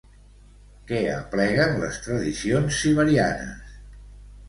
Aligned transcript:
Què 0.91 1.01
apleguen 1.17 1.77
les 1.83 2.01
tradicions 2.07 2.83
siberianes? 2.83 3.73